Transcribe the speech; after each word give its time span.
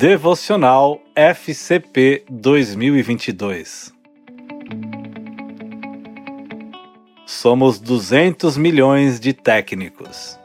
Devocional 0.00 1.00
FCP 1.12 2.22
2022 2.30 3.92
Somos 7.26 7.80
200 7.80 8.56
milhões 8.56 9.18
de 9.18 9.32
técnicos. 9.32 10.38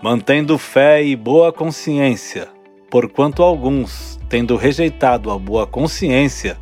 Mantendo 0.00 0.56
fé 0.56 1.02
e 1.02 1.16
boa 1.16 1.52
consciência, 1.52 2.46
porquanto 2.88 3.42
alguns, 3.42 4.16
tendo 4.28 4.54
rejeitado 4.54 5.32
a 5.32 5.36
boa 5.36 5.66
consciência, 5.66 6.56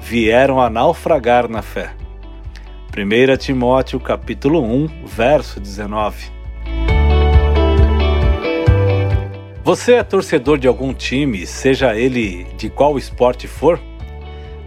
vieram 0.00 0.58
a 0.62 0.70
naufragar 0.70 1.46
na 1.46 1.60
fé. 1.60 1.94
1 2.96 3.36
Timóteo 3.36 4.00
capítulo 4.00 4.62
1, 4.62 5.04
verso 5.04 5.60
19. 5.60 6.33
Você 9.64 9.94
é 9.94 10.02
torcedor 10.02 10.58
de 10.58 10.68
algum 10.68 10.92
time, 10.92 11.46
seja 11.46 11.96
ele 11.96 12.44
de 12.58 12.68
qual 12.68 12.98
esporte 12.98 13.48
for? 13.48 13.80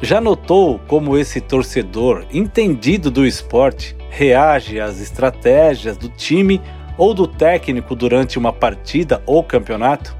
Já 0.01 0.19
notou 0.19 0.79
como 0.88 1.15
esse 1.15 1.39
torcedor, 1.39 2.25
entendido 2.33 3.11
do 3.11 3.23
esporte, 3.23 3.95
reage 4.09 4.79
às 4.79 4.99
estratégias 4.99 5.97
do 5.97 6.09
time 6.09 6.59
ou 6.97 7.13
do 7.13 7.27
técnico 7.27 7.95
durante 7.95 8.39
uma 8.39 8.52
partida 8.52 9.21
ou 9.27 9.43
campeonato? 9.43 10.17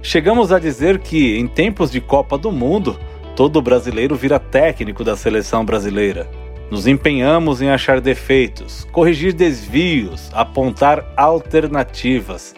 Chegamos 0.00 0.52
a 0.52 0.60
dizer 0.60 1.00
que, 1.00 1.36
em 1.36 1.48
tempos 1.48 1.90
de 1.90 2.00
Copa 2.00 2.38
do 2.38 2.52
Mundo, 2.52 2.96
todo 3.34 3.60
brasileiro 3.60 4.14
vira 4.14 4.38
técnico 4.38 5.02
da 5.02 5.16
seleção 5.16 5.64
brasileira. 5.64 6.30
Nos 6.70 6.86
empenhamos 6.86 7.60
em 7.60 7.68
achar 7.68 8.00
defeitos, 8.00 8.86
corrigir 8.92 9.32
desvios, 9.32 10.30
apontar 10.32 11.04
alternativas 11.16 12.54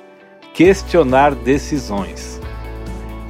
questionar 0.55 1.35
decisões. 1.35 2.41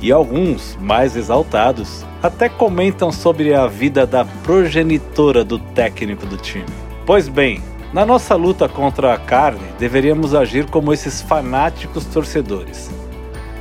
E 0.00 0.10
alguns, 0.10 0.76
mais 0.80 1.14
exaltados, 1.16 2.04
até 2.22 2.48
comentam 2.48 3.12
sobre 3.12 3.54
a 3.54 3.66
vida 3.66 4.06
da 4.06 4.24
progenitora 4.24 5.44
do 5.44 5.58
técnico 5.58 6.26
do 6.26 6.36
time. 6.36 6.64
Pois 7.04 7.28
bem, 7.28 7.62
na 7.92 8.06
nossa 8.06 8.34
luta 8.34 8.68
contra 8.68 9.12
a 9.12 9.18
carne, 9.18 9.66
deveríamos 9.78 10.34
agir 10.34 10.66
como 10.66 10.92
esses 10.92 11.20
fanáticos 11.20 12.04
torcedores. 12.06 12.91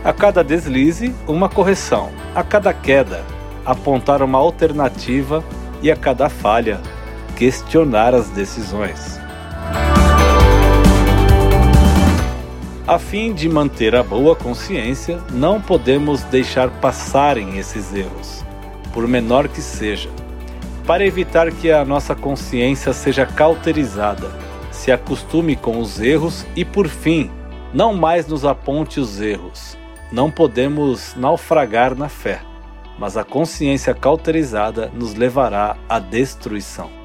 A 0.04 0.14
cada 0.14 0.44
deslize, 0.44 1.14
uma 1.28 1.50
correção. 1.50 2.10
A 2.34 2.44
cada 2.44 2.74
queda, 2.74 3.26
apontar 3.66 4.22
uma 4.22 4.38
alternativa 4.38 5.44
e 5.82 5.92
a 5.92 5.96
cada 5.96 6.30
falha, 6.30 6.80
questionar 7.36 8.14
as 8.14 8.30
decisões. 8.30 9.20
A 12.90 12.98
fim 12.98 13.34
de 13.36 13.48
manter 13.48 13.96
a 13.96 14.02
boa 14.02 14.36
consciência, 14.36 15.20
não 15.30 15.62
podemos 15.62 16.24
deixar 16.24 16.72
passarem 16.82 17.60
esses 17.60 17.94
erros, 17.94 18.44
por 18.92 19.08
menor 19.08 19.48
que 19.48 19.62
seja, 19.62 20.10
para 20.88 21.06
evitar 21.06 21.52
que 21.52 21.72
a 21.72 21.86
nossa 21.86 22.16
consciência 22.16 22.92
seja 22.92 23.28
cauterizada, 23.28 24.32
se 24.72 24.92
acostume 24.92 25.56
com 25.56 25.80
os 25.80 26.02
erros 26.02 26.48
e, 26.56 26.66
por 26.66 26.88
fim, 26.88 27.30
não 27.72 27.94
mais 27.94 28.26
nos 28.26 28.44
aponte 28.44 29.00
os 29.00 29.22
erros. 29.22 29.78
Não 30.12 30.32
podemos 30.32 31.14
naufragar 31.16 31.94
na 31.94 32.10
fé, 32.10 32.42
mas 32.98 33.16
a 33.16 33.24
consciência 33.24 33.94
cauterizada 33.94 34.92
nos 34.96 35.14
levará 35.14 35.78
à 35.88 36.00
destruição. 36.00 36.99